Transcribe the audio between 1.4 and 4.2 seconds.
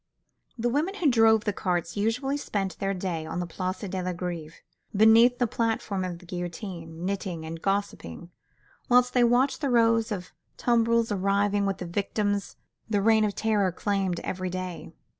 the carts usually spent their day on the Place de la